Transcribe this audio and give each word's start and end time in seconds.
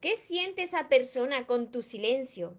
¿Qué 0.00 0.16
siente 0.16 0.62
esa 0.62 0.88
persona 0.88 1.46
con 1.46 1.70
tu 1.70 1.82
silencio? 1.82 2.56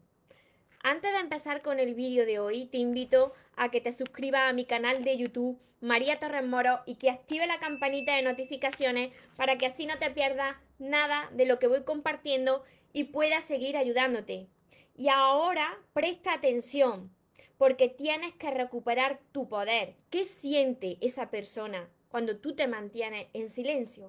Antes 0.83 1.11
de 1.11 1.17
empezar 1.17 1.63
con 1.63 1.79
el 1.79 1.95
vídeo 1.95 2.23
de 2.27 2.37
hoy, 2.37 2.67
te 2.67 2.77
invito 2.77 3.33
a 3.55 3.71
que 3.71 3.81
te 3.81 3.91
suscribas 3.91 4.47
a 4.47 4.53
mi 4.53 4.65
canal 4.65 5.03
de 5.03 5.17
YouTube 5.17 5.59
María 5.79 6.19
Torres 6.19 6.45
Moro 6.45 6.81
y 6.85 6.95
que 6.95 7.09
active 7.09 7.47
la 7.47 7.59
campanita 7.59 8.15
de 8.15 8.21
notificaciones 8.21 9.11
para 9.37 9.57
que 9.57 9.65
así 9.65 9.87
no 9.87 9.97
te 9.97 10.11
pierdas 10.11 10.55
nada 10.77 11.31
de 11.33 11.47
lo 11.47 11.57
que 11.57 11.65
voy 11.65 11.83
compartiendo 11.83 12.63
y 12.93 13.05
pueda 13.05 13.41
seguir 13.41 13.75
ayudándote. 13.75 14.45
Y 14.95 15.07
ahora 15.09 15.79
presta 15.93 16.33
atención, 16.33 17.11
porque 17.57 17.89
tienes 17.89 18.35
que 18.35 18.51
recuperar 18.51 19.19
tu 19.31 19.49
poder. 19.49 19.95
¿Qué 20.11 20.25
siente 20.25 20.99
esa 21.01 21.31
persona 21.31 21.89
cuando 22.09 22.37
tú 22.37 22.55
te 22.55 22.67
mantienes 22.67 23.29
en 23.33 23.49
silencio? 23.49 24.05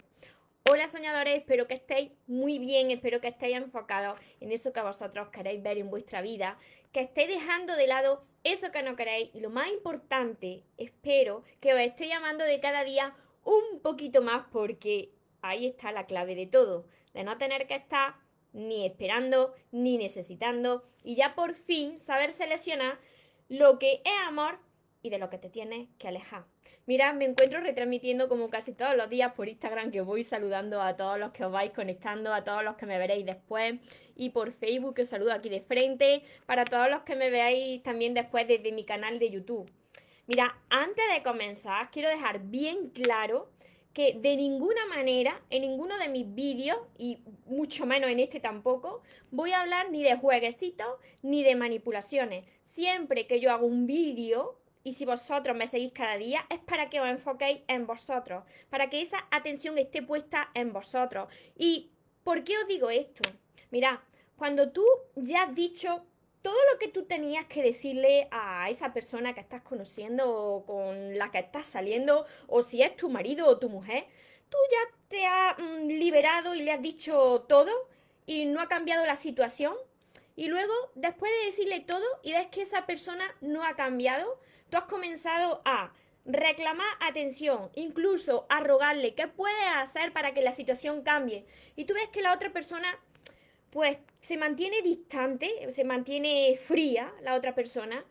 Hola 0.70 0.86
soñadores, 0.86 1.38
espero 1.38 1.66
que 1.66 1.74
estéis 1.74 2.12
muy 2.28 2.60
bien, 2.60 2.92
espero 2.92 3.20
que 3.20 3.26
estéis 3.26 3.56
enfocados 3.56 4.16
en 4.38 4.52
eso 4.52 4.72
que 4.72 4.80
vosotros 4.80 5.28
queréis 5.30 5.60
ver 5.60 5.76
en 5.76 5.90
vuestra 5.90 6.22
vida, 6.22 6.56
que 6.92 7.00
estéis 7.00 7.28
dejando 7.28 7.74
de 7.74 7.88
lado 7.88 8.24
eso 8.44 8.70
que 8.70 8.84
no 8.84 8.94
queréis 8.94 9.34
y 9.34 9.40
lo 9.40 9.50
más 9.50 9.68
importante, 9.70 10.62
espero 10.76 11.42
que 11.60 11.74
os 11.74 11.80
estéis 11.80 12.10
llamando 12.10 12.44
de 12.44 12.60
cada 12.60 12.84
día 12.84 13.12
un 13.42 13.80
poquito 13.80 14.22
más 14.22 14.46
porque 14.52 15.10
ahí 15.40 15.66
está 15.66 15.90
la 15.90 16.06
clave 16.06 16.36
de 16.36 16.46
todo, 16.46 16.86
de 17.12 17.24
no 17.24 17.38
tener 17.38 17.66
que 17.66 17.74
estar 17.74 18.14
ni 18.52 18.86
esperando 18.86 19.56
ni 19.72 19.98
necesitando 19.98 20.84
y 21.02 21.16
ya 21.16 21.34
por 21.34 21.54
fin 21.54 21.98
saber 21.98 22.30
seleccionar 22.30 23.00
lo 23.48 23.80
que 23.80 24.00
es 24.04 24.28
amor 24.28 24.60
y 25.02 25.10
de 25.10 25.18
lo 25.18 25.28
que 25.28 25.38
te 25.38 25.50
tienes 25.50 25.88
que 25.98 26.08
alejar. 26.08 26.44
Mira, 26.86 27.12
me 27.12 27.24
encuentro 27.24 27.60
retransmitiendo 27.60 28.28
como 28.28 28.50
casi 28.50 28.72
todos 28.72 28.96
los 28.96 29.08
días 29.08 29.32
por 29.32 29.48
Instagram 29.48 29.90
que 29.90 30.00
os 30.00 30.06
voy 30.06 30.24
saludando 30.24 30.80
a 30.80 30.96
todos 30.96 31.18
los 31.18 31.32
que 31.32 31.44
os 31.44 31.52
vais 31.52 31.72
conectando, 31.72 32.32
a 32.32 32.44
todos 32.44 32.64
los 32.64 32.76
que 32.76 32.86
me 32.86 32.98
veréis 32.98 33.26
después 33.26 33.74
y 34.16 34.30
por 34.30 34.52
Facebook 34.52 34.94
que 34.94 35.02
os 35.02 35.08
saludo 35.08 35.32
aquí 35.32 35.48
de 35.48 35.60
frente, 35.60 36.22
para 36.46 36.64
todos 36.64 36.90
los 36.90 37.02
que 37.02 37.16
me 37.16 37.30
veáis 37.30 37.82
también 37.82 38.14
después 38.14 38.46
desde 38.48 38.72
mi 38.72 38.84
canal 38.84 39.18
de 39.18 39.30
YouTube. 39.30 39.70
Mira, 40.26 40.56
antes 40.70 41.04
de 41.12 41.22
comenzar, 41.22 41.90
quiero 41.90 42.08
dejar 42.08 42.40
bien 42.44 42.90
claro 42.90 43.48
que 43.92 44.14
de 44.14 44.36
ninguna 44.36 44.86
manera, 44.86 45.40
en 45.50 45.62
ninguno 45.62 45.98
de 45.98 46.08
mis 46.08 46.32
vídeos, 46.34 46.78
y 46.96 47.18
mucho 47.46 47.86
menos 47.86 48.10
en 48.10 48.20
este 48.20 48.40
tampoco, 48.40 49.02
voy 49.30 49.52
a 49.52 49.60
hablar 49.60 49.90
ni 49.90 50.02
de 50.02 50.16
jueguecitos 50.16 50.98
ni 51.22 51.42
de 51.42 51.56
manipulaciones. 51.56 52.46
Siempre 52.62 53.26
que 53.26 53.40
yo 53.40 53.50
hago 53.50 53.66
un 53.66 53.86
vídeo, 53.86 54.58
y 54.84 54.92
si 54.92 55.04
vosotros 55.04 55.56
me 55.56 55.66
seguís 55.66 55.92
cada 55.92 56.16
día, 56.16 56.44
es 56.50 56.58
para 56.60 56.90
que 56.90 57.00
os 57.00 57.08
enfoquéis 57.08 57.60
en 57.68 57.86
vosotros, 57.86 58.44
para 58.70 58.90
que 58.90 59.00
esa 59.00 59.26
atención 59.30 59.78
esté 59.78 60.02
puesta 60.02 60.50
en 60.54 60.72
vosotros. 60.72 61.28
¿Y 61.56 61.90
por 62.24 62.44
qué 62.44 62.58
os 62.58 62.66
digo 62.66 62.90
esto? 62.90 63.22
Mira, 63.70 64.02
cuando 64.36 64.70
tú 64.70 64.84
ya 65.16 65.44
has 65.44 65.54
dicho 65.54 66.04
todo 66.42 66.58
lo 66.72 66.78
que 66.78 66.88
tú 66.88 67.04
tenías 67.04 67.44
que 67.46 67.62
decirle 67.62 68.28
a 68.32 68.68
esa 68.68 68.92
persona 68.92 69.32
que 69.32 69.40
estás 69.40 69.62
conociendo 69.62 70.28
o 70.28 70.66
con 70.66 71.16
la 71.16 71.30
que 71.30 71.38
estás 71.38 71.66
saliendo, 71.66 72.26
o 72.48 72.62
si 72.62 72.82
es 72.82 72.96
tu 72.96 73.08
marido 73.08 73.46
o 73.46 73.58
tu 73.58 73.68
mujer, 73.68 74.06
tú 74.48 74.58
ya 74.70 74.96
te 75.08 75.24
has 75.24 75.58
mm, 75.58 75.86
liberado 75.86 76.54
y 76.54 76.62
le 76.62 76.72
has 76.72 76.82
dicho 76.82 77.44
todo 77.48 77.70
y 78.26 78.44
no 78.44 78.60
ha 78.60 78.68
cambiado 78.68 79.06
la 79.06 79.16
situación. 79.16 79.74
Y 80.34 80.48
luego, 80.48 80.74
después 80.94 81.30
de 81.30 81.46
decirle 81.46 81.80
todo 81.80 82.04
y 82.22 82.32
ves 82.32 82.48
que 82.48 82.62
esa 82.62 82.86
persona 82.86 83.24
no 83.40 83.64
ha 83.64 83.76
cambiado, 83.76 84.40
tú 84.72 84.78
has 84.78 84.84
comenzado 84.84 85.60
a 85.66 85.92
reclamar 86.24 86.88
atención, 87.00 87.70
incluso 87.74 88.46
a 88.48 88.60
rogarle 88.60 89.14
qué 89.14 89.28
puedes 89.28 89.66
hacer 89.76 90.14
para 90.14 90.32
que 90.32 90.40
la 90.40 90.52
situación 90.52 91.02
cambie. 91.02 91.44
Y 91.76 91.84
tú 91.84 91.92
ves 91.92 92.08
que 92.08 92.22
la 92.22 92.32
otra 92.32 92.54
persona, 92.54 92.98
pues, 93.68 93.98
se 94.22 94.38
mantiene 94.38 94.80
distante, 94.80 95.70
se 95.72 95.84
mantiene 95.84 96.56
fría, 96.56 97.12
la 97.20 97.34
otra 97.34 97.54
persona. 97.54 98.02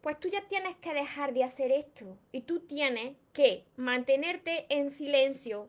Pues 0.00 0.18
tú 0.18 0.28
ya 0.28 0.40
tienes 0.48 0.76
que 0.76 0.94
dejar 0.94 1.34
de 1.34 1.44
hacer 1.44 1.72
esto 1.72 2.16
y 2.32 2.40
tú 2.40 2.60
tienes 2.60 3.16
que 3.34 3.66
mantenerte 3.76 4.64
en 4.70 4.88
silencio 4.88 5.68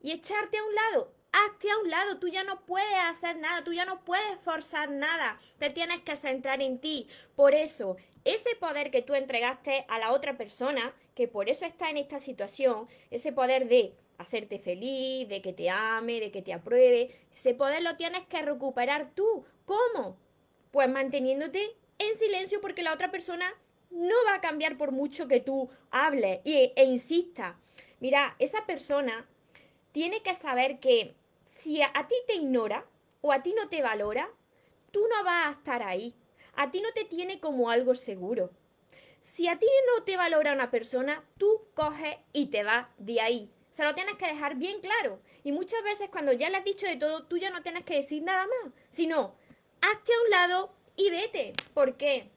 y 0.00 0.12
echarte 0.12 0.58
a 0.58 0.64
un 0.64 0.74
lado 0.74 1.14
hazte 1.32 1.70
a 1.70 1.78
un 1.78 1.90
lado, 1.90 2.18
tú 2.18 2.28
ya 2.28 2.44
no 2.44 2.60
puedes 2.60 2.94
hacer 3.08 3.36
nada, 3.38 3.64
tú 3.64 3.72
ya 3.72 3.84
no 3.84 4.04
puedes 4.04 4.38
forzar 4.44 4.90
nada, 4.90 5.38
te 5.58 5.70
tienes 5.70 6.02
que 6.02 6.16
centrar 6.16 6.62
en 6.62 6.78
ti. 6.78 7.08
Por 7.34 7.54
eso, 7.54 7.96
ese 8.24 8.54
poder 8.56 8.90
que 8.90 9.02
tú 9.02 9.14
entregaste 9.14 9.84
a 9.88 9.98
la 9.98 10.12
otra 10.12 10.36
persona, 10.36 10.94
que 11.14 11.28
por 11.28 11.48
eso 11.48 11.64
está 11.64 11.90
en 11.90 11.96
esta 11.96 12.20
situación, 12.20 12.88
ese 13.10 13.32
poder 13.32 13.68
de 13.68 13.94
hacerte 14.18 14.58
feliz, 14.58 15.28
de 15.28 15.42
que 15.42 15.52
te 15.52 15.70
ame, 15.70 16.20
de 16.20 16.30
que 16.30 16.42
te 16.42 16.52
apruebe, 16.52 17.10
ese 17.32 17.54
poder 17.54 17.82
lo 17.82 17.96
tienes 17.96 18.26
que 18.26 18.42
recuperar 18.42 19.10
tú. 19.14 19.44
¿Cómo? 19.64 20.16
Pues 20.70 20.88
manteniéndote 20.88 21.76
en 21.98 22.16
silencio 22.16 22.60
porque 22.60 22.82
la 22.82 22.92
otra 22.92 23.10
persona 23.10 23.52
no 23.90 24.14
va 24.26 24.36
a 24.36 24.40
cambiar 24.40 24.76
por 24.76 24.92
mucho 24.92 25.28
que 25.28 25.40
tú 25.40 25.68
hables 25.90 26.40
e, 26.44 26.72
e 26.76 26.84
insista. 26.84 27.58
Mira, 28.00 28.36
esa 28.38 28.64
persona 28.66 29.26
tiene 29.92 30.22
que 30.22 30.34
saber 30.34 30.80
que 30.80 31.14
si 31.52 31.82
a, 31.82 31.92
ti 32.08 32.14
te 32.26 32.34
ignora 32.34 32.86
o 33.20 33.30
a 33.30 33.42
ti 33.42 33.52
no 33.52 33.68
te 33.68 33.82
valora, 33.82 34.28
tú 34.90 35.06
no 35.06 35.22
vas 35.22 35.46
a 35.46 35.50
estar 35.50 35.82
ahí. 35.82 36.14
A 36.54 36.70
ti 36.70 36.80
no 36.80 36.90
te 36.92 37.04
tiene 37.04 37.40
como 37.40 37.70
algo 37.70 37.94
seguro. 37.94 38.50
Si 39.20 39.46
a 39.48 39.58
ti 39.58 39.66
no 39.86 40.02
te 40.02 40.16
valora 40.16 40.54
una 40.54 40.70
persona, 40.70 41.22
tú 41.38 41.68
coges 41.74 42.16
y 42.32 42.46
te 42.46 42.64
vas 42.64 42.88
de 42.96 43.20
ahí. 43.20 43.50
Se 43.70 43.84
lo 43.84 43.94
tienes 43.94 44.16
que 44.16 44.26
dejar 44.26 44.56
bien 44.56 44.80
claro. 44.80 45.20
Y 45.44 45.52
muchas 45.52 45.82
veces 45.84 46.08
cuando 46.10 46.32
ya 46.32 46.50
le 46.50 46.56
has 46.56 46.64
dicho 46.64 46.86
de 46.86 46.96
todo, 46.96 47.24
tú 47.24 47.36
ya 47.36 47.50
no 47.50 47.62
tienes 47.62 47.84
que 47.84 47.96
decir 47.96 48.22
nada 48.22 48.46
más. 48.46 48.72
Sino, 48.90 49.36
hazte 49.82 50.12
a 50.12 50.24
un 50.24 50.30
lado 50.30 50.74
y 50.96 51.10
vete. 51.10 51.52
¿Por 51.74 51.96
qué? 51.96 52.30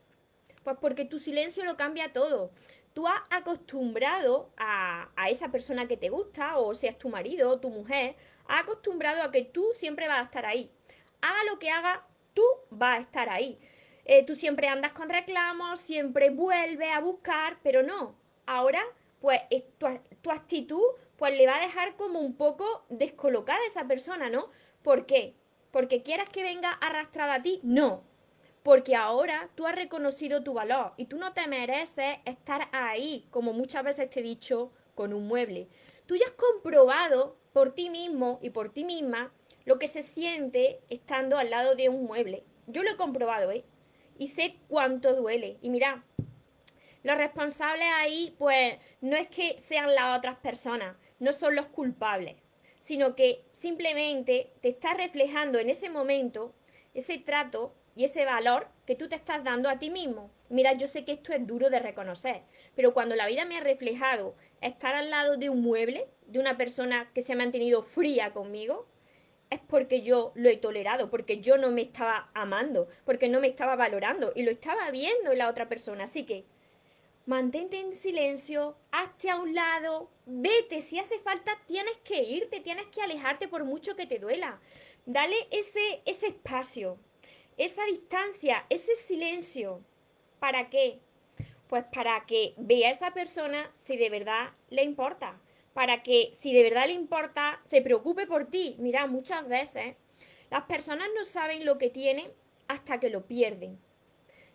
Pues 0.64 0.78
porque 0.80 1.06
tu 1.06 1.20
silencio 1.20 1.64
lo 1.64 1.78
cambia 1.78 2.14
todo 2.14 2.52
tú 2.96 3.08
has 3.08 3.22
acostumbrado 3.30 4.50
a, 4.56 5.10
esa 5.30 5.52
persona 5.52 5.86
que 5.86 5.98
te 5.98 6.10
gusta, 6.10 6.58
o 6.58 6.74
seas 6.74 6.98
tu 6.98 7.10
marido 7.10 7.52
o 7.52 7.60
tu 7.60 7.70
mujer, 7.70 8.16
has 8.48 8.64
acostumbrado 8.64 9.22
a 9.22 9.32
que 9.32 9.44
tú 9.44 9.72
siempre 9.74 10.08
vas 10.08 10.20
a 10.20 10.26
estar 10.26 10.46
ahí. 10.46 10.72
Haga 11.22 11.44
lo 11.46 11.60
que 11.60 11.70
haga, 11.70 12.06
tú 12.34 12.44
vas 12.70 13.00
a 13.00 13.02
estar 13.02 13.30
ahí. 13.30 13.60
Eh, 14.06 14.26
tú 14.26 14.36
siempre 14.36 14.68
andas 14.68 14.92
con 14.92 15.10
reclamos, 15.10 15.80
siempre 15.80 16.30
vuelves 16.30 16.90
a 16.94 17.00
buscar, 17.00 17.58
pero 17.64 17.84
no. 17.84 18.16
Ahora, 18.46 18.82
pues 19.20 19.42
tu, 19.78 19.88
tu 20.22 20.32
actitud 20.32 20.84
pues 21.16 21.36
le 21.36 21.48
va 21.48 21.58
a 21.58 21.62
dejar 21.62 21.96
como 21.96 22.20
un 22.20 22.36
poco 22.36 22.86
descolocada 22.90 23.60
a 23.60 23.68
esa 23.68 23.88
persona, 23.88 24.30
¿no? 24.30 24.52
¿Por 24.84 25.06
qué? 25.06 25.36
¿Porque 25.72 26.04
quieras 26.04 26.30
que 26.30 26.44
venga 26.44 26.72
arrastrada 26.72 27.36
a 27.36 27.42
ti? 27.42 27.60
No 27.64 28.04
porque 28.66 28.96
ahora 28.96 29.52
tú 29.54 29.68
has 29.68 29.76
reconocido 29.76 30.42
tu 30.42 30.56
valor 30.56 30.94
y 30.98 31.06
tú 31.06 31.20
no 31.20 31.34
te 31.34 31.46
mereces 31.46 32.18
estar 32.26 32.68
ahí, 32.72 33.28
como 33.30 33.54
muchas 33.54 33.84
veces 33.84 34.10
te 34.10 34.22
he 34.22 34.24
dicho, 34.24 34.72
con 34.96 35.14
un 35.14 35.28
mueble. 35.28 35.68
Tú 36.08 36.16
ya 36.16 36.26
has 36.26 36.32
comprobado 36.32 37.38
por 37.56 37.74
ti 37.74 37.90
mismo 37.90 38.38
y 38.42 38.50
por 38.50 38.74
ti 38.74 38.84
misma 38.84 39.32
lo 39.64 39.80
que 39.80 39.88
se 39.88 40.02
siente 40.02 40.82
estando 40.90 41.38
al 41.38 41.52
lado 41.52 41.76
de 41.76 41.88
un 41.88 42.04
mueble. 42.04 42.44
Yo 42.68 42.84
lo 42.84 42.92
he 42.92 42.98
comprobado, 42.98 43.50
¿eh? 43.50 43.64
Y 44.18 44.28
sé 44.28 44.58
cuánto 44.68 45.16
duele. 45.16 45.56
Y 45.62 45.70
mira, 45.70 46.04
los 47.04 47.18
responsables 47.18 47.88
ahí, 47.94 48.36
pues, 48.38 48.78
no 49.00 49.16
es 49.16 49.30
que 49.30 49.58
sean 49.58 49.96
las 49.96 50.18
otras 50.18 50.36
personas, 50.40 50.98
no 51.20 51.32
son 51.32 51.56
los 51.56 51.70
culpables, 51.70 52.36
sino 52.80 53.16
que 53.16 53.46
simplemente 53.54 54.52
te 54.60 54.68
está 54.68 54.94
reflejando 54.94 55.58
en 55.58 55.70
ese 55.70 55.90
momento 55.90 56.54
ese 56.94 57.20
trato 57.20 57.74
y 57.96 58.04
ese 58.04 58.26
valor 58.26 58.68
que 58.86 58.96
tú 58.96 59.08
te 59.08 59.16
estás 59.16 59.44
dando 59.44 59.70
a 59.70 59.80
ti 59.80 59.90
mismo. 59.90 60.30
Mira, 60.50 60.74
yo 60.74 60.88
sé 60.88 61.06
que 61.06 61.14
esto 61.14 61.34
es 61.34 61.48
duro 61.48 61.70
de 61.70 61.80
reconocer, 61.80 62.42
pero 62.76 62.94
cuando 62.94 63.16
la 63.16 63.28
vida 63.28 63.46
me 63.46 63.58
ha 63.58 63.62
reflejado 63.62 64.36
estar 64.62 64.94
al 64.94 65.10
lado 65.10 65.38
de 65.38 65.50
un 65.50 65.62
mueble, 65.62 66.08
de 66.28 66.40
una 66.40 66.58
persona 66.58 67.10
que 67.14 67.22
se 67.22 67.34
ha 67.34 67.38
mantenido 67.38 67.82
fría 67.84 68.34
conmigo, 68.34 68.88
es 69.50 69.60
porque 69.60 70.02
yo 70.02 70.32
lo 70.36 70.50
he 70.50 70.58
tolerado, 70.58 71.10
porque 71.10 71.40
yo 71.40 71.58
no 71.58 71.72
me 71.72 71.84
estaba 71.84 72.30
amando, 72.34 72.90
porque 73.06 73.30
no 73.30 73.40
me 73.40 73.48
estaba 73.48 73.76
valorando 73.76 74.34
y 74.36 74.44
lo 74.44 74.52
estaba 74.52 74.92
viendo 74.92 75.32
en 75.32 75.38
la 75.38 75.50
otra 75.50 75.70
persona. 75.70 76.06
Así 76.06 76.26
que 76.26 76.46
mantente 77.26 77.80
en 77.80 77.96
silencio, 77.96 78.78
hazte 78.92 79.30
a 79.30 79.38
un 79.38 79.54
lado, 79.56 80.10
vete, 80.26 80.82
si 80.82 81.00
hace 81.00 81.20
falta 81.20 81.52
tienes 81.68 81.96
que 82.04 82.24
irte, 82.24 82.60
tienes 82.60 82.88
que 82.88 83.02
alejarte 83.02 83.48
por 83.48 83.64
mucho 83.64 83.96
que 83.96 84.08
te 84.08 84.20
duela. 84.20 84.60
Dale 85.06 85.36
ese, 85.52 86.02
ese 86.06 86.28
espacio, 86.28 86.98
esa 87.58 87.86
distancia, 87.86 88.66
ese 88.70 88.96
silencio. 88.96 89.82
¿Para 90.40 90.70
qué? 90.70 91.00
Pues 91.68 91.86
para 91.94 92.26
que 92.26 92.54
vea 92.58 92.90
a 92.90 92.92
esa 92.92 93.14
persona 93.14 93.72
si 93.76 93.98
de 93.98 94.10
verdad 94.10 94.52
le 94.70 94.84
importa. 94.84 95.40
Para 95.74 96.04
que 96.04 96.32
si 96.34 96.54
de 96.54 96.64
verdad 96.64 96.88
le 96.88 96.94
importa, 96.94 97.62
se 97.66 97.82
preocupe 97.82 98.28
por 98.28 98.50
ti. 98.50 98.76
Mira, 98.80 99.08
muchas 99.08 99.48
veces 99.48 99.96
las 100.50 100.64
personas 100.64 101.08
no 101.16 101.24
saben 101.24 101.66
lo 101.66 101.78
que 101.78 101.90
tienen 101.90 102.32
hasta 102.68 103.00
que 103.00 103.10
lo 103.10 103.26
pierden. 103.26 103.80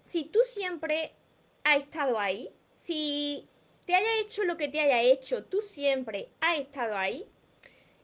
Si 0.03 0.25
tú 0.25 0.41
siempre 0.45 1.13
has 1.65 1.83
estado 1.83 2.19
ahí, 2.19 2.51
si 2.75 3.49
te 3.85 3.95
haya 3.95 4.21
hecho 4.21 4.45
lo 4.45 4.57
que 4.57 4.69
te 4.69 4.81
haya 4.81 5.03
hecho, 5.03 5.45
tú 5.45 5.61
siempre 5.61 6.31
has 6.41 6.59
estado 6.59 6.97
ahí, 6.97 7.27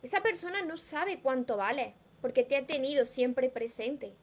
esa 0.03 0.23
persona 0.23 0.63
no 0.63 0.77
sabe 0.77 1.21
cuánto 1.21 1.57
vale 1.57 1.95
porque 2.21 2.43
te 2.43 2.57
ha 2.57 2.67
tenido 2.67 3.05
siempre 3.05 3.49
presente. 3.49 4.15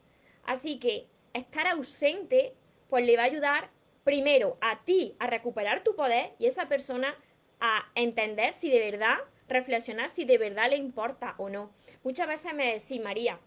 Así 0.44 0.80
que 0.80 1.08
estar 1.34 1.68
ausente, 1.68 2.54
pues 2.90 3.06
le 3.06 3.16
va 3.16 3.24
a 3.24 3.28
ayudar 3.28 3.70
primero 4.04 4.58
a 4.62 4.84
ti 4.84 5.16
a 5.20 5.28
recuperar 5.28 5.84
tu 5.84 5.96
poder 5.96 6.34
y 6.40 6.48
esa 6.48 6.68
persona 6.68 7.16
a 7.60 7.90
entender 7.96 8.54
si 8.54 8.70
de 8.70 8.80
verdad, 8.80 9.18
reflexionar 9.48 10.10
si 10.10 10.26
de 10.26 10.38
verdad 10.38 10.70
le 10.70 10.78
importa 10.78 11.36
o 11.38 11.50
no. 11.50 11.72
Muchas 12.04 12.28
veces 12.28 12.54
me 12.54 12.74
decís, 12.74 13.02
María, 13.02 13.40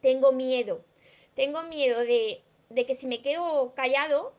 tengo 0.00 0.32
miedo, 0.32 0.84
tengo 1.34 1.62
miedo 1.64 2.00
de, 2.00 2.42
de 2.70 2.86
que 2.86 2.94
si 2.94 3.06
me 3.06 3.20
quedo 3.20 3.74
callado, 3.74 4.34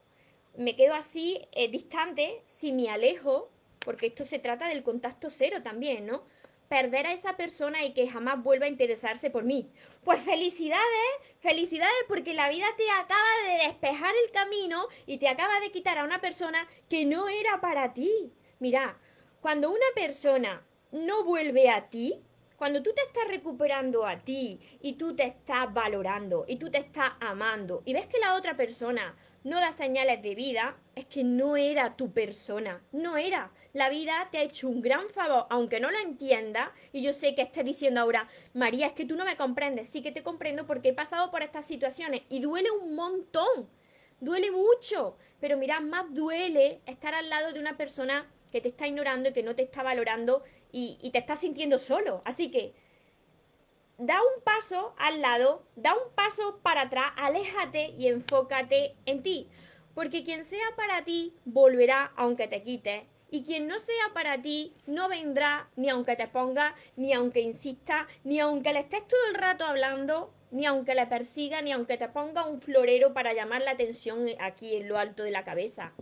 me 0.55 0.75
quedo 0.75 0.95
así 0.95 1.47
eh, 1.51 1.69
distante, 1.69 2.41
si 2.47 2.71
me 2.71 2.89
alejo, 2.89 3.51
porque 3.79 4.07
esto 4.07 4.25
se 4.25 4.39
trata 4.39 4.67
del 4.67 4.83
contacto 4.83 5.29
cero 5.29 5.61
también, 5.63 6.07
¿no? 6.07 6.23
Perder 6.67 7.07
a 7.07 7.13
esa 7.13 7.37
persona 7.37 7.85
y 7.85 7.93
que 7.93 8.09
jamás 8.09 8.43
vuelva 8.43 8.65
a 8.65 8.69
interesarse 8.69 9.29
por 9.29 9.43
mí. 9.43 9.69
Pues 10.03 10.19
felicidades, 10.19 10.83
felicidades 11.39 11.95
porque 12.07 12.33
la 12.33 12.49
vida 12.49 12.67
te 12.75 12.89
acaba 12.91 13.29
de 13.47 13.67
despejar 13.67 14.13
el 14.25 14.31
camino 14.31 14.87
y 15.05 15.17
te 15.17 15.29
acaba 15.29 15.59
de 15.59 15.71
quitar 15.71 15.97
a 15.97 16.03
una 16.03 16.19
persona 16.19 16.67
que 16.89 17.05
no 17.05 17.29
era 17.29 17.61
para 17.61 17.93
ti. 17.93 18.31
Mira, 18.59 18.97
cuando 19.39 19.69
una 19.69 19.85
persona 19.95 20.65
no 20.91 21.23
vuelve 21.23 21.69
a 21.69 21.89
ti, 21.89 22.21
cuando 22.57 22.81
tú 22.81 22.91
te 22.93 23.01
estás 23.03 23.27
recuperando 23.27 24.05
a 24.05 24.19
ti 24.19 24.59
y 24.81 24.93
tú 24.93 25.15
te 25.15 25.23
estás 25.25 25.71
valorando 25.71 26.43
y 26.47 26.55
tú 26.57 26.71
te 26.71 26.79
estás 26.79 27.13
amando 27.19 27.83
y 27.85 27.93
ves 27.93 28.07
que 28.07 28.19
la 28.19 28.33
otra 28.33 28.57
persona 28.57 29.15
no 29.47 29.61
da 29.61 29.71
señales 29.71 30.21
de 30.21 30.35
vida, 30.35 30.77
es 30.93 31.05
que 31.05 31.23
no 31.23 31.55
era 31.55 31.95
tu 31.95 32.11
persona, 32.11 32.83
no 32.91 33.15
era. 33.15 33.53
La 33.71 33.89
vida 33.89 34.27
te 34.29 34.39
ha 34.39 34.43
hecho 34.43 34.67
un 34.67 34.81
gran 34.81 35.09
favor, 35.09 35.45
aunque 35.49 35.79
no 35.79 35.89
lo 35.89 35.97
entienda, 35.99 36.73
y 36.91 37.01
yo 37.01 37.13
sé 37.13 37.33
que 37.33 37.43
estés 37.43 37.63
diciendo 37.63 38.01
ahora, 38.01 38.27
María, 38.53 38.87
es 38.87 38.93
que 38.93 39.05
tú 39.05 39.15
no 39.15 39.23
me 39.23 39.37
comprendes, 39.37 39.87
sí 39.87 40.01
que 40.01 40.11
te 40.11 40.21
comprendo 40.21 40.67
porque 40.67 40.89
he 40.89 40.93
pasado 40.93 41.31
por 41.31 41.43
estas 41.43 41.65
situaciones 41.65 42.23
y 42.27 42.41
duele 42.41 42.71
un 42.71 42.93
montón, 42.93 43.69
duele 44.19 44.51
mucho, 44.51 45.17
pero 45.39 45.55
mira, 45.55 45.79
más 45.79 46.13
duele 46.13 46.81
estar 46.85 47.15
al 47.15 47.29
lado 47.29 47.53
de 47.53 47.59
una 47.61 47.77
persona 47.77 48.29
que 48.51 48.59
te 48.59 48.67
está 48.67 48.85
ignorando 48.85 49.29
y 49.29 49.33
que 49.33 49.43
no 49.43 49.55
te 49.55 49.63
está 49.63 49.81
valorando 49.81 50.43
y, 50.73 50.97
y 51.01 51.11
te 51.11 51.19
está 51.19 51.37
sintiendo 51.37 51.79
solo. 51.79 52.21
Así 52.25 52.51
que 52.51 52.73
da 53.97 54.19
un 54.21 54.43
paso 54.43 54.93
al 54.97 55.21
lado, 55.21 55.63
da 55.75 55.93
un 55.93 56.13
paso 56.13 56.59
para 56.61 56.81
atrás, 56.81 57.13
aléjate 57.15 57.95
y 57.97 58.07
enfócate 58.07 58.95
en 59.05 59.23
ti. 59.23 59.47
Porque 59.95 60.23
quien 60.23 60.45
sea 60.45 60.67
para 60.75 61.03
ti 61.03 61.33
volverá 61.45 62.11
aunque 62.15 62.47
te 62.47 62.61
quite. 62.61 63.07
Y 63.29 63.43
quien 63.43 63.67
no 63.67 63.77
sea 63.79 64.13
para 64.13 64.41
ti 64.41 64.73
no 64.85 65.09
vendrá 65.09 65.69
ni 65.75 65.89
aunque 65.89 66.15
te 66.15 66.27
ponga, 66.27 66.75
ni 66.95 67.11
aunque 67.13 67.41
insista, 67.41 68.07
ni 68.23 68.39
aunque 68.39 68.71
le 68.71 68.79
estés 68.81 69.07
todo 69.07 69.19
el 69.29 69.35
rato 69.35 69.65
hablando, 69.65 70.31
ni 70.51 70.65
aunque 70.65 70.95
le 70.95 71.07
persiga, 71.07 71.61
ni 71.61 71.71
aunque 71.71 71.97
te 71.97 72.07
ponga 72.07 72.47
un 72.47 72.61
florero 72.61 73.13
para 73.13 73.33
llamar 73.33 73.63
la 73.63 73.71
atención 73.71 74.27
aquí 74.39 74.75
en 74.75 74.87
lo 74.87 74.97
alto 74.97 75.23
de 75.23 75.31
la 75.31 75.43
cabeza. 75.43 75.93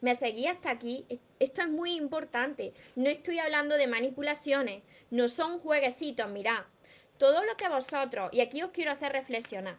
Me 0.00 0.14
seguí 0.14 0.46
hasta 0.46 0.70
aquí. 0.70 1.06
Esto 1.38 1.62
es 1.62 1.68
muy 1.68 1.92
importante. 1.92 2.72
No 2.96 3.08
estoy 3.08 3.38
hablando 3.38 3.76
de 3.76 3.86
manipulaciones. 3.86 4.82
No 5.10 5.28
son 5.28 5.60
jueguecitos, 5.60 6.28
mirad 6.30 6.64
todo 7.18 7.44
lo 7.44 7.56
que 7.56 7.68
vosotros, 7.68 8.30
y 8.32 8.40
aquí 8.40 8.62
os 8.62 8.70
quiero 8.70 8.92
hacer 8.92 9.12
reflexionar, 9.12 9.76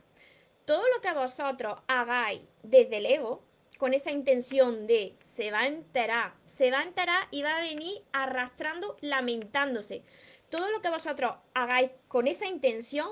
todo 0.65 0.83
lo 0.93 1.01
que 1.01 1.13
vosotros 1.13 1.79
hagáis 1.87 2.41
desde 2.61 2.97
el 2.97 3.05
ego, 3.07 3.41
con 3.79 3.93
esa 3.93 4.11
intención 4.11 4.87
de 4.87 5.15
se 5.19 5.51
va 5.51 5.61
a 5.61 5.67
enterar, 5.67 6.33
se 6.43 6.69
va 6.69 6.81
a 6.81 6.83
enterar 6.83 7.27
y 7.31 7.43
va 7.43 7.57
a 7.57 7.61
venir 7.61 8.03
arrastrando, 8.11 8.97
lamentándose. 8.99 10.03
Todo 10.49 10.69
lo 10.69 10.81
que 10.81 10.89
vosotros 10.89 11.35
hagáis 11.53 11.91
con 12.09 12.27
esa 12.27 12.45
intención 12.45 13.07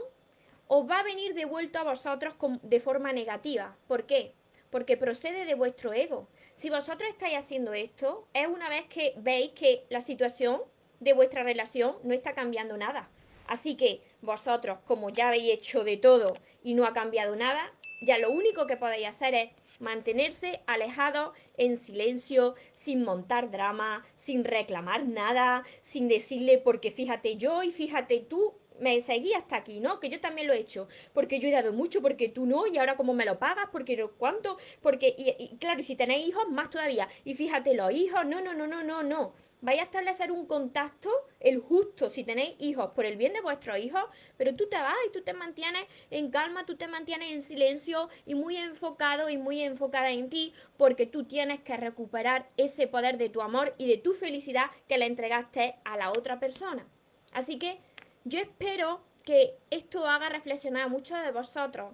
os 0.67 0.89
va 0.89 0.99
a 0.99 1.03
venir 1.03 1.33
devuelto 1.33 1.79
a 1.79 1.83
vosotros 1.83 2.35
de 2.63 2.79
forma 2.81 3.13
negativa. 3.13 3.77
¿Por 3.87 4.05
qué? 4.05 4.33
Porque 4.69 4.97
procede 4.97 5.45
de 5.45 5.55
vuestro 5.55 5.93
ego. 5.93 6.27
Si 6.53 6.69
vosotros 6.69 7.09
estáis 7.09 7.37
haciendo 7.37 7.73
esto, 7.73 8.27
es 8.33 8.47
una 8.47 8.67
vez 8.67 8.87
que 8.89 9.13
veis 9.17 9.51
que 9.51 9.85
la 9.89 10.01
situación 10.01 10.61
de 10.99 11.13
vuestra 11.13 11.43
relación 11.43 11.95
no 12.03 12.13
está 12.13 12.33
cambiando 12.33 12.75
nada. 12.75 13.09
Así 13.47 13.75
que 13.75 14.01
vosotros, 14.21 14.79
como 14.85 15.09
ya 15.09 15.29
habéis 15.29 15.53
hecho 15.53 15.83
de 15.83 15.97
todo 15.97 16.33
y 16.63 16.73
no 16.73 16.85
ha 16.85 16.93
cambiado 16.93 17.35
nada, 17.35 17.73
ya 18.01 18.17
lo 18.17 18.29
único 18.29 18.67
que 18.67 18.77
podéis 18.77 19.07
hacer 19.07 19.35
es 19.35 19.49
mantenerse 19.79 20.61
alejados 20.65 21.35
en 21.55 21.77
silencio, 21.77 22.55
sin 22.73 23.03
montar 23.03 23.51
drama, 23.51 24.05
sin 24.15 24.43
reclamar 24.43 25.07
nada, 25.07 25.63
sin 25.81 26.07
decirle 26.07 26.57
porque 26.57 26.91
fíjate 26.91 27.37
yo 27.37 27.63
y 27.63 27.71
fíjate 27.71 28.19
tú, 28.19 28.55
me 28.79 29.01
seguí 29.01 29.33
hasta 29.33 29.57
aquí, 29.57 29.79
¿no? 29.79 29.99
Que 29.99 30.09
yo 30.09 30.19
también 30.19 30.47
lo 30.47 30.53
he 30.53 30.59
hecho, 30.59 30.87
porque 31.13 31.39
yo 31.39 31.47
he 31.47 31.51
dado 31.51 31.73
mucho, 31.73 32.01
porque 32.01 32.29
tú 32.29 32.45
no, 32.45 32.67
y 32.67 32.77
ahora 32.77 32.97
cómo 32.97 33.13
me 33.13 33.25
lo 33.25 33.39
pagas, 33.39 33.67
porque 33.71 33.97
no 33.97 34.11
cuánto, 34.11 34.57
porque, 34.81 35.15
y, 35.17 35.57
claro, 35.57 35.81
si 35.81 35.95
tenéis 35.95 36.27
hijos, 36.27 36.49
más 36.49 36.69
todavía, 36.69 37.07
y 37.23 37.35
fíjate 37.35 37.73
los 37.73 37.91
hijos, 37.91 38.25
no, 38.25 38.41
no, 38.41 38.53
no, 38.53 38.67
no, 38.67 38.83
no, 38.83 39.03
no, 39.03 39.33
vais 39.61 39.79
a 39.79 39.83
establecer 39.83 40.31
un 40.31 40.45
contacto, 40.45 41.09
el 41.39 41.59
justo, 41.59 42.09
si 42.09 42.23
tenéis 42.23 42.55
hijos, 42.59 42.91
por 42.91 43.05
el 43.05 43.17
bien 43.17 43.33
de 43.33 43.41
vuestros 43.41 43.79
hijos, 43.79 44.03
pero 44.37 44.55
tú 44.55 44.67
te 44.69 44.77
vas 44.77 44.95
y 45.07 45.11
tú 45.11 45.21
te 45.21 45.33
mantienes 45.33 45.83
en 46.11 46.29
calma, 46.29 46.65
tú 46.65 46.75
te 46.75 46.87
mantienes 46.87 47.31
en 47.31 47.41
silencio 47.41 48.09
y 48.25 48.35
muy 48.35 48.57
enfocado 48.57 49.29
y 49.29 49.37
muy 49.37 49.61
enfocada 49.61 50.11
en 50.11 50.29
ti, 50.29 50.53
porque 50.77 51.05
tú 51.05 51.23
tienes 51.23 51.61
que 51.61 51.77
recuperar 51.77 52.47
ese 52.57 52.87
poder 52.87 53.17
de 53.17 53.29
tu 53.29 53.41
amor 53.41 53.73
y 53.77 53.87
de 53.87 53.97
tu 53.97 54.13
felicidad 54.13 54.67
que 54.87 54.97
le 54.97 55.05
entregaste 55.05 55.75
a 55.83 55.97
la 55.97 56.11
otra 56.11 56.39
persona. 56.39 56.87
Así 57.33 57.57
que 57.59 57.79
yo 58.23 58.39
espero 58.39 59.01
que 59.23 59.57
esto 59.69 60.07
haga 60.07 60.29
reflexionar 60.29 60.83
a 60.83 60.87
muchos 60.87 61.21
de 61.21 61.31
vosotros, 61.31 61.93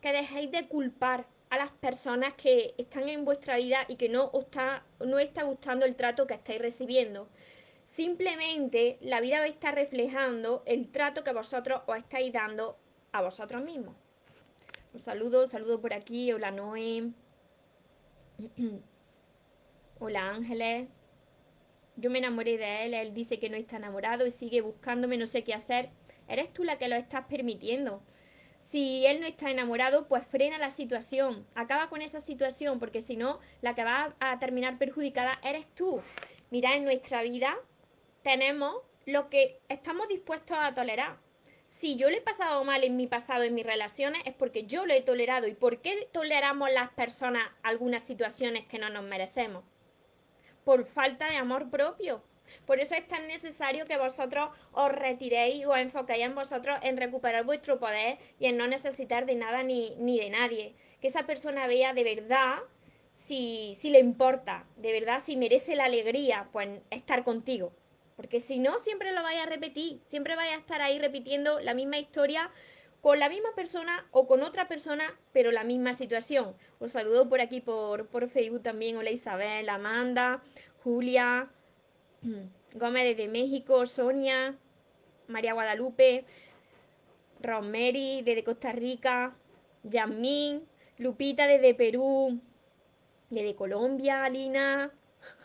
que 0.00 0.12
dejéis 0.12 0.50
de 0.50 0.66
culpar 0.66 1.26
a 1.50 1.56
las 1.56 1.70
personas 1.70 2.34
que 2.34 2.74
están 2.78 3.08
en 3.08 3.24
vuestra 3.24 3.56
vida 3.56 3.84
y 3.86 3.96
que 3.96 4.08
no 4.08 4.30
está, 4.34 4.84
no 5.00 5.18
está 5.18 5.42
gustando 5.42 5.84
el 5.84 5.94
trato 5.96 6.26
que 6.26 6.34
estáis 6.34 6.60
recibiendo. 6.60 7.28
Simplemente 7.84 8.98
la 9.00 9.20
vida 9.20 9.38
va 9.38 9.44
a 9.44 9.48
estar 9.48 9.74
reflejando 9.74 10.62
el 10.66 10.90
trato 10.90 11.24
que 11.24 11.32
vosotros 11.32 11.82
os 11.86 11.96
estáis 11.98 12.32
dando 12.32 12.78
a 13.12 13.22
vosotros 13.22 13.62
mismos. 13.62 13.94
Un 14.94 15.00
saludo, 15.00 15.46
saludo 15.46 15.80
por 15.80 15.92
aquí. 15.92 16.32
Hola 16.32 16.50
Noé. 16.50 17.10
Hola 20.00 20.30
Ángeles. 20.30 20.88
Yo 21.96 22.10
me 22.10 22.18
enamoré 22.18 22.56
de 22.56 22.84
él, 22.84 22.94
él 22.94 23.14
dice 23.14 23.38
que 23.38 23.50
no 23.50 23.56
está 23.56 23.76
enamorado 23.76 24.26
y 24.26 24.30
sigue 24.30 24.60
buscándome, 24.60 25.16
no 25.16 25.26
sé 25.26 25.44
qué 25.44 25.54
hacer. 25.54 25.90
Eres 26.26 26.52
tú 26.52 26.64
la 26.64 26.78
que 26.78 26.88
lo 26.88 26.96
estás 26.96 27.26
permitiendo. 27.26 28.02
Si 28.58 29.04
él 29.06 29.20
no 29.20 29.26
está 29.26 29.50
enamorado, 29.50 30.08
pues 30.08 30.24
frena 30.26 30.56
la 30.56 30.70
situación, 30.70 31.46
acaba 31.54 31.88
con 31.88 32.00
esa 32.00 32.20
situación, 32.20 32.78
porque 32.78 33.02
si 33.02 33.16
no, 33.16 33.40
la 33.60 33.74
que 33.74 33.84
va 33.84 34.14
a 34.20 34.38
terminar 34.38 34.78
perjudicada 34.78 35.38
eres 35.42 35.66
tú. 35.74 36.00
Mira, 36.50 36.76
en 36.76 36.84
nuestra 36.84 37.22
vida 37.22 37.58
tenemos 38.22 38.76
lo 39.04 39.28
que 39.28 39.60
estamos 39.68 40.08
dispuestos 40.08 40.56
a 40.58 40.74
tolerar. 40.74 41.18
Si 41.66 41.96
yo 41.96 42.08
le 42.08 42.18
he 42.18 42.22
pasado 42.22 42.62
mal 42.64 42.84
en 42.84 42.96
mi 42.96 43.06
pasado, 43.06 43.42
en 43.42 43.54
mis 43.54 43.66
relaciones, 43.66 44.22
es 44.26 44.34
porque 44.34 44.64
yo 44.64 44.86
lo 44.86 44.94
he 44.94 45.02
tolerado. 45.02 45.48
¿Y 45.48 45.54
por 45.54 45.80
qué 45.80 46.08
toleramos 46.12 46.70
las 46.72 46.90
personas 46.90 47.50
algunas 47.62 48.02
situaciones 48.04 48.66
que 48.66 48.78
no 48.78 48.90
nos 48.90 49.04
merecemos? 49.04 49.64
Por 50.64 50.84
falta 50.84 51.28
de 51.28 51.36
amor 51.36 51.70
propio. 51.70 52.22
Por 52.66 52.80
eso 52.80 52.94
es 52.94 53.06
tan 53.06 53.26
necesario 53.26 53.86
que 53.86 53.96
vosotros 53.96 54.50
os 54.72 54.92
retiréis 54.92 55.56
y 55.56 55.64
os 55.64 55.76
enfoquéis 55.76 56.24
en 56.24 56.34
vosotros 56.34 56.78
en 56.82 56.96
recuperar 56.96 57.44
vuestro 57.44 57.78
poder 57.78 58.18
y 58.38 58.46
en 58.46 58.56
no 58.56 58.66
necesitar 58.66 59.26
de 59.26 59.34
nada 59.34 59.62
ni, 59.62 59.94
ni 59.96 60.18
de 60.18 60.30
nadie. 60.30 60.74
Que 61.00 61.08
esa 61.08 61.24
persona 61.24 61.66
vea 61.66 61.92
de 61.94 62.04
verdad 62.04 62.58
si, 63.12 63.76
si 63.78 63.90
le 63.90 63.98
importa, 63.98 64.66
de 64.76 64.92
verdad 64.92 65.20
si 65.20 65.36
merece 65.36 65.76
la 65.76 65.84
alegría, 65.84 66.48
pues 66.52 66.68
estar 66.90 67.24
contigo. 67.24 67.72
Porque 68.16 68.40
si 68.40 68.58
no, 68.58 68.78
siempre 68.78 69.12
lo 69.12 69.22
vais 69.22 69.40
a 69.40 69.46
repetir, 69.46 70.00
siempre 70.08 70.36
vais 70.36 70.54
a 70.54 70.58
estar 70.58 70.80
ahí 70.80 70.98
repitiendo 70.98 71.60
la 71.60 71.74
misma 71.74 71.98
historia 71.98 72.50
con 73.02 73.18
la 73.18 73.28
misma 73.28 73.50
persona 73.56 74.06
o 74.12 74.28
con 74.28 74.42
otra 74.42 74.68
persona, 74.68 75.12
pero 75.32 75.50
la 75.50 75.64
misma 75.64 75.92
situación. 75.92 76.54
Os 76.78 76.92
saludo 76.92 77.28
por 77.28 77.40
aquí 77.40 77.60
por, 77.60 78.06
por 78.06 78.28
Facebook 78.30 78.62
también. 78.62 78.96
Hola 78.96 79.10
Isabel, 79.10 79.68
Amanda, 79.68 80.40
Julia, 80.84 81.50
Gómez 82.74 83.04
desde 83.04 83.28
México, 83.28 83.84
Sonia, 83.86 84.56
María 85.26 85.52
Guadalupe, 85.52 86.24
Rosemary 87.40 88.22
desde 88.22 88.44
Costa 88.44 88.70
Rica, 88.70 89.34
Yasmín, 89.82 90.62
Lupita 90.96 91.48
desde 91.48 91.74
Perú, 91.74 92.40
desde 93.30 93.56
Colombia, 93.56 94.24
Alina. 94.24 94.92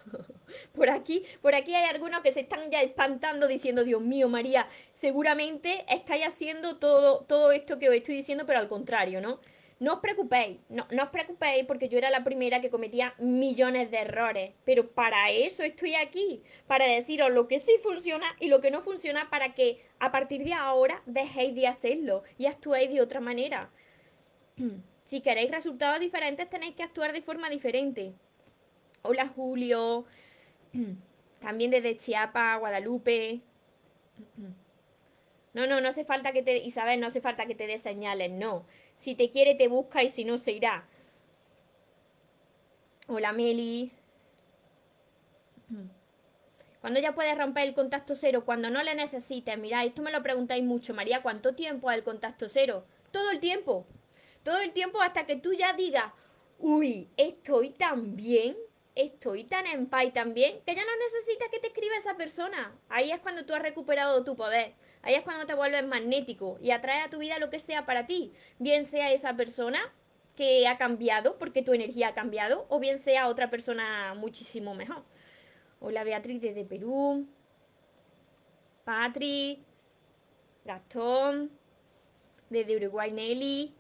Por 0.74 0.90
aquí, 0.90 1.24
por 1.42 1.56
aquí 1.56 1.76
hay 1.76 1.86
algunos 1.86 2.22
que 2.22 2.32
se 2.32 2.42
están 2.42 2.70
ya 2.72 2.82
espantando 2.82 3.48
diciendo, 3.48 3.84
Dios 3.84 4.02
mío, 4.02 4.30
María, 4.30 4.68
seguramente 4.94 5.86
estáis 5.90 6.26
haciendo 6.26 6.78
todo, 6.78 7.26
todo 7.26 7.52
esto 7.52 7.80
que 7.80 7.90
os 7.90 7.96
estoy 7.96 8.16
diciendo, 8.16 8.46
pero 8.46 8.60
al 8.60 8.68
contrario, 8.68 9.22
¿no? 9.22 9.40
No 9.80 9.94
os 9.94 10.00
preocupéis, 10.00 10.58
no, 10.70 10.88
no 10.90 11.04
os 11.04 11.10
preocupéis 11.10 11.66
porque 11.66 11.88
yo 11.88 12.00
era 12.00 12.10
la 12.10 12.24
primera 12.24 12.62
que 12.62 12.72
cometía 12.72 13.14
millones 13.20 13.92
de 13.92 14.00
errores, 14.00 14.54
pero 14.66 14.90
para 14.90 15.30
eso 15.30 15.62
estoy 15.62 15.94
aquí, 15.94 16.42
para 16.66 16.88
deciros 16.88 17.30
lo 17.30 17.48
que 17.48 17.60
sí 17.60 17.74
funciona 17.84 18.26
y 18.40 18.48
lo 18.48 18.60
que 18.60 18.72
no 18.72 18.82
funciona 18.82 19.30
para 19.30 19.54
que 19.54 19.86
a 20.00 20.12
partir 20.12 20.44
de 20.44 20.54
ahora 20.54 21.04
dejéis 21.06 21.54
de 21.54 21.68
hacerlo 21.68 22.24
y 22.40 22.48
actuéis 22.48 22.90
de 22.90 23.02
otra 23.02 23.20
manera. 23.20 23.70
Si 25.08 25.22
queréis 25.22 25.50
resultados 25.50 26.02
diferentes 26.02 26.50
tenéis 26.50 26.76
que 26.76 26.84
actuar 26.84 27.14
de 27.14 27.22
forma 27.22 27.50
diferente. 27.50 28.12
Hola 29.04 29.30
Julio, 29.30 30.04
también 31.40 31.72
desde 31.72 31.98
Chiapas, 31.98 32.60
Guadalupe. 32.60 33.42
No, 35.54 35.66
no, 35.66 35.82
no 35.82 35.90
hace 35.90 36.06
falta 36.06 36.34
que 36.34 36.44
te, 36.44 36.58
Isabel, 36.58 37.00
no 37.00 37.08
hace 37.08 37.20
falta 37.20 37.48
que 37.48 37.56
te 37.56 37.66
dé 37.66 37.80
señales, 37.80 38.30
no. 38.30 38.68
Si 38.96 39.16
te 39.16 39.32
quiere, 39.32 39.56
te 39.56 39.68
busca 39.68 40.04
y 40.04 40.10
si 40.10 40.24
no, 40.24 40.38
se 40.38 40.52
irá. 40.52 40.86
Hola, 43.08 43.32
Meli. 43.32 43.92
Cuando 46.82 47.00
ya 47.00 47.16
puedes 47.16 47.38
romper 47.38 47.68
el 47.68 47.74
contacto 47.74 48.14
cero? 48.14 48.46
Cuando 48.46 48.70
no 48.70 48.84
le 48.84 48.94
necesites. 48.94 49.58
Mirad, 49.58 49.86
esto 49.86 50.02
me 50.02 50.12
lo 50.12 50.22
preguntáis 50.22 50.64
mucho, 50.64 50.94
María. 50.94 51.24
¿Cuánto 51.24 51.56
tiempo 51.56 51.90
es 51.90 51.98
el 51.98 52.04
contacto 52.04 52.48
cero? 52.48 52.86
Todo 53.12 53.32
el 53.32 53.40
tiempo. 53.40 53.88
Todo 54.44 54.60
el 54.60 54.72
tiempo 54.74 55.02
hasta 55.02 55.26
que 55.26 55.38
tú 55.38 55.54
ya 55.54 55.74
digas, 55.74 56.14
uy, 56.60 57.10
estoy 57.18 57.72
tan 57.72 58.16
bien, 58.16 58.56
estoy 58.98 59.44
tan 59.44 59.68
en 59.68 59.88
paz 59.88 60.12
también, 60.14 60.60
que 60.66 60.76
ya 60.76 60.84
no 60.84 60.92
necesitas 60.98 61.50
que 61.50 61.60
te 61.60 61.68
escriba 61.68 61.96
esa 61.98 62.16
persona. 62.16 62.76
Ahí 62.90 63.12
es 63.12 63.20
cuando 63.20 63.46
tú 63.46 63.54
has 63.54 63.62
recuperado 63.62 64.24
tu 64.24 64.36
poder. 64.36 64.74
Ahí 65.02 65.16
es 65.16 65.22
cuando 65.22 65.46
te 65.46 65.54
vuelves 65.54 65.86
magnético 65.86 66.58
y 66.62 66.72
atrae 66.72 67.02
a 67.02 67.10
tu 67.10 67.20
vida 67.20 67.40
lo 67.40 67.50
que 67.50 67.60
sea 67.60 67.86
para 67.86 68.08
ti. 68.08 68.34
Bien 68.60 68.86
sea 68.86 69.12
esa 69.12 69.36
persona 69.36 69.80
que 70.36 70.68
ha 70.68 70.78
cambiado 70.78 71.38
porque 71.38 71.62
tu 71.62 71.74
energía 71.74 72.10
ha 72.10 72.14
cambiado 72.14 72.66
o 72.70 72.80
bien 72.80 73.00
sea 73.00 73.28
otra 73.28 73.50
persona 73.50 74.14
muchísimo 74.16 74.76
mejor. 74.76 75.04
Hola 75.80 76.04
Beatriz 76.04 76.42
desde 76.42 76.66
Perú. 76.66 77.28
Patri. 78.84 79.64
Gastón. 80.66 81.52
Desde 82.50 82.76
Uruguay 82.76 83.12
Nelly. 83.12 83.76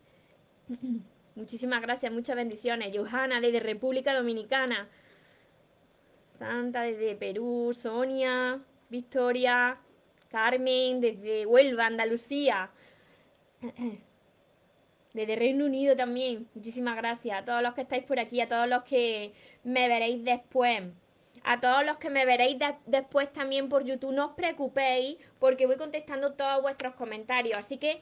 Muchísimas 1.35 1.83
gracias, 1.83 2.11
muchas 2.11 2.35
bendiciones. 2.35 2.91
Johanna 2.97 3.39
desde 3.39 3.59
República 3.59 4.15
Dominicana. 4.15 4.89
Santa 6.37 6.83
desde 6.83 7.15
Perú. 7.15 7.73
Sonia. 7.73 8.61
Victoria. 8.89 9.79
Carmen 10.29 11.01
desde 11.01 11.45
Huelva, 11.45 11.85
Andalucía. 11.85 12.69
Desde 15.13 15.35
Reino 15.35 15.65
Unido 15.65 15.95
también. 15.95 16.47
Muchísimas 16.53 16.95
gracias 16.95 17.41
a 17.41 17.45
todos 17.45 17.63
los 17.63 17.73
que 17.73 17.81
estáis 17.81 18.03
por 18.03 18.19
aquí, 18.19 18.39
a 18.39 18.47
todos 18.47 18.67
los 18.67 18.83
que 18.83 19.33
me 19.63 19.87
veréis 19.87 20.23
después. 20.23 20.83
A 21.43 21.59
todos 21.59 21.85
los 21.85 21.97
que 21.97 22.09
me 22.09 22.25
veréis 22.25 22.57
después 22.85 23.31
también 23.31 23.67
por 23.69 23.83
YouTube, 23.83 24.11
no 24.11 24.27
os 24.27 24.31
preocupéis 24.33 25.17
porque 25.39 25.65
voy 25.65 25.77
contestando 25.77 26.33
todos 26.33 26.61
vuestros 26.61 26.93
comentarios. 26.95 27.57
Así 27.57 27.77
que 27.77 28.01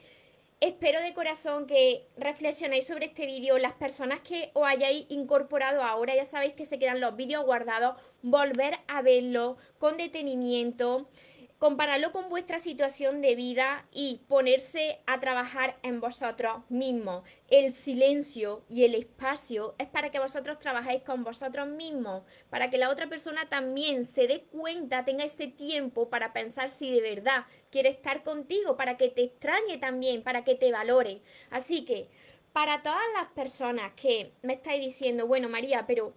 Espero 0.60 1.02
de 1.02 1.12
corazón 1.12 1.66
que 1.66 2.08
reflexionéis 2.16 2.86
sobre 2.86 3.04
este 3.06 3.26
vídeo. 3.26 3.58
Las 3.58 3.74
personas 3.74 4.20
que 4.20 4.50
os 4.54 4.66
hayáis 4.66 5.04
incorporado 5.10 5.82
ahora, 5.82 6.16
ya 6.16 6.24
sabéis 6.24 6.54
que 6.54 6.64
se 6.64 6.78
quedan 6.78 6.98
los 6.98 7.14
vídeos 7.14 7.44
guardados, 7.44 7.96
volver 8.22 8.78
a 8.88 9.02
verlo 9.02 9.58
con 9.78 9.98
detenimiento 9.98 11.10
compararlo 11.58 12.12
con 12.12 12.28
vuestra 12.28 12.58
situación 12.58 13.22
de 13.22 13.34
vida 13.34 13.86
y 13.90 14.20
ponerse 14.28 15.00
a 15.06 15.20
trabajar 15.20 15.78
en 15.82 16.00
vosotros 16.00 16.58
mismos. 16.68 17.22
El 17.48 17.72
silencio 17.72 18.64
y 18.68 18.84
el 18.84 18.94
espacio 18.94 19.74
es 19.78 19.88
para 19.88 20.10
que 20.10 20.18
vosotros 20.18 20.58
trabajéis 20.58 21.02
con 21.02 21.24
vosotros 21.24 21.66
mismos, 21.68 22.24
para 22.50 22.68
que 22.68 22.78
la 22.78 22.90
otra 22.90 23.08
persona 23.08 23.48
también 23.48 24.04
se 24.04 24.26
dé 24.26 24.42
cuenta, 24.42 25.04
tenga 25.04 25.24
ese 25.24 25.46
tiempo 25.46 26.10
para 26.10 26.32
pensar 26.32 26.68
si 26.68 26.90
de 26.90 27.00
verdad 27.00 27.46
quiere 27.70 27.88
estar 27.88 28.22
contigo, 28.22 28.76
para 28.76 28.96
que 28.96 29.08
te 29.08 29.24
extrañe 29.24 29.78
también, 29.78 30.22
para 30.22 30.44
que 30.44 30.54
te 30.54 30.72
valore. 30.72 31.22
Así 31.50 31.84
que, 31.84 32.08
para 32.52 32.82
todas 32.82 33.04
las 33.14 33.26
personas 33.32 33.92
que 33.94 34.32
me 34.42 34.54
estáis 34.54 34.80
diciendo, 34.80 35.26
bueno 35.26 35.48
María, 35.48 35.84
pero 35.86 36.14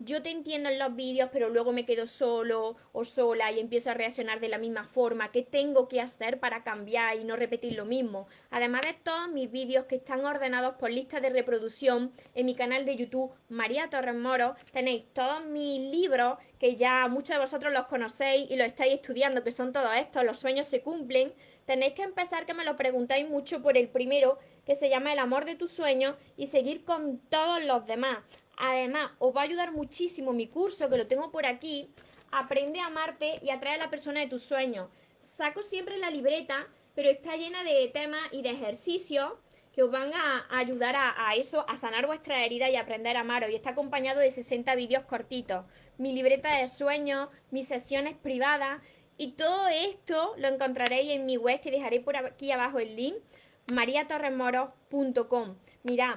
yo 0.00 0.22
te 0.22 0.30
entiendo 0.30 0.68
en 0.68 0.78
los 0.78 0.94
vídeos, 0.94 1.30
pero 1.32 1.48
luego 1.48 1.72
me 1.72 1.84
quedo 1.84 2.06
solo 2.06 2.76
o 2.92 3.04
sola 3.04 3.50
y 3.50 3.58
empiezo 3.58 3.90
a 3.90 3.94
reaccionar 3.94 4.38
de 4.38 4.48
la 4.48 4.58
misma 4.58 4.84
forma. 4.84 5.32
¿Qué 5.32 5.42
tengo 5.42 5.88
que 5.88 6.00
hacer 6.00 6.38
para 6.38 6.62
cambiar 6.62 7.16
y 7.16 7.24
no 7.24 7.34
repetir 7.34 7.74
lo 7.74 7.84
mismo? 7.84 8.28
Además 8.50 8.82
de 8.82 8.92
todos 8.94 9.28
mis 9.28 9.50
vídeos 9.50 9.86
que 9.86 9.96
están 9.96 10.24
ordenados 10.24 10.76
por 10.76 10.90
lista 10.90 11.20
de 11.20 11.30
reproducción 11.30 12.12
en 12.34 12.46
mi 12.46 12.54
canal 12.54 12.84
de 12.86 12.96
YouTube 12.96 13.32
María 13.48 13.90
Torres 13.90 14.14
Moro, 14.14 14.54
tenéis 14.72 15.04
todos 15.12 15.44
mis 15.44 15.80
libros 15.90 16.38
que 16.58 16.76
ya 16.76 17.08
muchos 17.08 17.36
de 17.36 17.40
vosotros 17.40 17.72
los 17.72 17.86
conocéis 17.86 18.50
y 18.50 18.56
los 18.56 18.66
estáis 18.66 18.94
estudiando, 18.94 19.42
que 19.42 19.50
son 19.50 19.72
todos 19.72 19.94
estos, 19.96 20.24
los 20.24 20.38
sueños 20.38 20.66
se 20.66 20.80
cumplen. 20.80 21.32
Tenéis 21.66 21.94
que 21.94 22.02
empezar, 22.02 22.46
que 22.46 22.54
me 22.54 22.64
lo 22.64 22.76
preguntáis 22.76 23.28
mucho, 23.28 23.62
por 23.62 23.76
el 23.76 23.88
primero, 23.88 24.38
que 24.64 24.74
se 24.74 24.88
llama 24.88 25.12
El 25.12 25.18
amor 25.18 25.44
de 25.44 25.54
tus 25.54 25.72
sueños, 25.72 26.16
y 26.36 26.46
seguir 26.46 26.84
con 26.84 27.18
todos 27.28 27.62
los 27.64 27.86
demás. 27.86 28.18
Además, 28.58 29.12
os 29.20 29.34
va 29.34 29.42
a 29.42 29.44
ayudar 29.44 29.72
muchísimo 29.72 30.32
mi 30.32 30.48
curso, 30.48 30.90
que 30.90 30.96
lo 30.96 31.06
tengo 31.06 31.30
por 31.30 31.46
aquí. 31.46 31.90
Aprende 32.32 32.80
a 32.80 32.86
amarte 32.86 33.38
y 33.42 33.50
atrae 33.50 33.74
a 33.74 33.78
la 33.78 33.90
persona 33.90 34.20
de 34.20 34.26
tus 34.26 34.42
sueños. 34.42 34.90
Saco 35.18 35.62
siempre 35.62 35.96
la 35.96 36.10
libreta, 36.10 36.66
pero 36.94 37.08
está 37.08 37.36
llena 37.36 37.62
de 37.62 37.88
temas 37.88 38.28
y 38.32 38.42
de 38.42 38.50
ejercicios 38.50 39.32
que 39.72 39.84
os 39.84 39.92
van 39.92 40.12
a 40.12 40.44
ayudar 40.50 40.96
a, 40.96 41.36
eso, 41.36 41.64
a 41.68 41.76
sanar 41.76 42.06
vuestra 42.06 42.44
herida 42.44 42.68
y 42.68 42.74
aprender 42.74 43.16
a 43.16 43.20
amaros. 43.20 43.48
Y 43.48 43.54
está 43.54 43.70
acompañado 43.70 44.18
de 44.18 44.32
60 44.32 44.74
vídeos 44.74 45.04
cortitos. 45.04 45.64
Mi 45.96 46.12
libreta 46.12 46.58
de 46.58 46.66
sueños, 46.66 47.28
mis 47.52 47.68
sesiones 47.68 48.16
privadas. 48.16 48.82
Y 49.16 49.32
todo 49.32 49.68
esto 49.68 50.34
lo 50.36 50.48
encontraréis 50.48 51.12
en 51.12 51.26
mi 51.26 51.36
web, 51.36 51.60
que 51.60 51.70
dejaré 51.70 52.00
por 52.00 52.16
aquí 52.16 52.50
abajo 52.50 52.80
el 52.80 52.96
link, 52.96 53.14
mariatorremoros.com. 53.68 55.56
Mirad, 55.84 56.16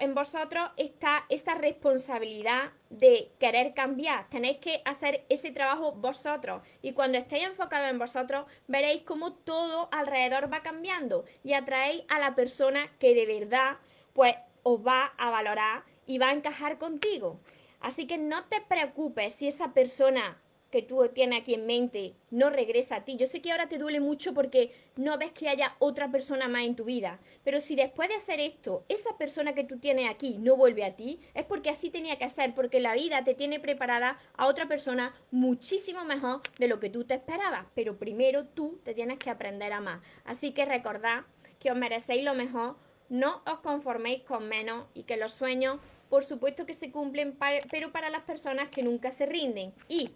en 0.00 0.14
vosotros 0.14 0.70
está 0.76 1.24
esa 1.28 1.54
responsabilidad 1.54 2.72
de 2.90 3.30
querer 3.38 3.74
cambiar. 3.74 4.28
Tenéis 4.28 4.58
que 4.58 4.82
hacer 4.84 5.24
ese 5.28 5.50
trabajo 5.50 5.92
vosotros. 5.92 6.62
Y 6.82 6.92
cuando 6.92 7.18
estéis 7.18 7.44
enfocados 7.44 7.88
en 7.88 7.98
vosotros, 7.98 8.46
veréis 8.66 9.02
cómo 9.02 9.32
todo 9.32 9.88
alrededor 9.92 10.52
va 10.52 10.62
cambiando 10.62 11.24
y 11.44 11.52
atraéis 11.52 12.02
a 12.08 12.18
la 12.18 12.34
persona 12.34 12.90
que 12.98 13.14
de 13.14 13.26
verdad 13.26 13.76
pues 14.12 14.36
os 14.62 14.84
va 14.84 15.12
a 15.16 15.30
valorar 15.30 15.84
y 16.06 16.18
va 16.18 16.30
a 16.30 16.34
encajar 16.34 16.78
contigo. 16.78 17.38
Así 17.80 18.06
que 18.06 18.18
no 18.18 18.44
te 18.44 18.60
preocupes 18.60 19.34
si 19.34 19.46
esa 19.46 19.72
persona 19.72 20.38
que 20.70 20.82
tú 20.82 21.08
tienes 21.14 21.40
aquí 21.40 21.54
en 21.54 21.66
mente 21.66 22.14
no 22.30 22.50
regresa 22.50 22.96
a 22.96 23.04
ti. 23.04 23.16
Yo 23.16 23.26
sé 23.26 23.40
que 23.40 23.52
ahora 23.52 23.68
te 23.68 23.78
duele 23.78 24.00
mucho 24.00 24.34
porque 24.34 24.72
no 24.96 25.16
ves 25.18 25.32
que 25.32 25.48
haya 25.48 25.76
otra 25.78 26.10
persona 26.10 26.48
más 26.48 26.64
en 26.64 26.76
tu 26.76 26.84
vida, 26.84 27.20
pero 27.44 27.60
si 27.60 27.76
después 27.76 28.08
de 28.08 28.16
hacer 28.16 28.40
esto, 28.40 28.84
esa 28.88 29.16
persona 29.16 29.54
que 29.54 29.64
tú 29.64 29.78
tienes 29.78 30.10
aquí 30.10 30.38
no 30.38 30.56
vuelve 30.56 30.84
a 30.84 30.96
ti, 30.96 31.20
es 31.34 31.44
porque 31.44 31.70
así 31.70 31.90
tenía 31.90 32.18
que 32.18 32.28
ser, 32.28 32.54
porque 32.54 32.80
la 32.80 32.94
vida 32.94 33.24
te 33.24 33.34
tiene 33.34 33.60
preparada 33.60 34.18
a 34.36 34.46
otra 34.46 34.66
persona 34.66 35.14
muchísimo 35.30 36.04
mejor 36.04 36.42
de 36.58 36.68
lo 36.68 36.80
que 36.80 36.90
tú 36.90 37.04
te 37.04 37.14
esperabas, 37.14 37.66
pero 37.74 37.98
primero 37.98 38.46
tú 38.46 38.80
te 38.84 38.94
tienes 38.94 39.18
que 39.18 39.30
aprender 39.30 39.72
a 39.72 39.80
más. 39.80 40.02
Así 40.24 40.52
que 40.52 40.64
recordad 40.64 41.24
que 41.58 41.70
os 41.70 41.76
merecéis 41.76 42.24
lo 42.24 42.34
mejor, 42.34 42.76
no 43.08 43.42
os 43.46 43.60
conforméis 43.60 44.22
con 44.24 44.48
menos 44.48 44.86
y 44.94 45.04
que 45.04 45.16
los 45.16 45.32
sueños, 45.32 45.78
por 46.08 46.24
supuesto 46.24 46.66
que 46.66 46.74
se 46.74 46.90
cumplen, 46.90 47.38
pero 47.70 47.92
para 47.92 48.10
las 48.10 48.22
personas 48.22 48.68
que 48.68 48.82
nunca 48.82 49.10
se 49.10 49.26
rinden. 49.26 49.72
Y 49.88 50.10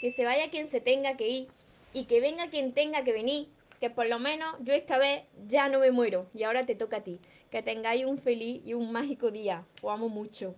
que 0.00 0.10
se 0.10 0.24
vaya 0.24 0.50
quien 0.50 0.68
se 0.68 0.80
tenga 0.80 1.16
que 1.16 1.28
ir 1.28 1.48
y 1.92 2.04
que 2.04 2.20
venga 2.20 2.50
quien 2.50 2.72
tenga 2.72 3.04
que 3.04 3.12
venir, 3.12 3.48
que 3.80 3.90
por 3.90 4.06
lo 4.06 4.18
menos 4.18 4.56
yo 4.60 4.74
esta 4.74 4.98
vez 4.98 5.24
ya 5.46 5.68
no 5.68 5.80
me 5.80 5.90
muero 5.90 6.26
y 6.34 6.42
ahora 6.42 6.66
te 6.66 6.74
toca 6.74 6.98
a 6.98 7.04
ti. 7.04 7.20
Que 7.50 7.62
tengáis 7.62 8.04
un 8.04 8.18
feliz 8.18 8.60
y 8.66 8.74
un 8.74 8.92
mágico 8.92 9.30
día. 9.30 9.64
Os 9.80 9.92
amo 9.92 10.08
mucho. 10.08 10.54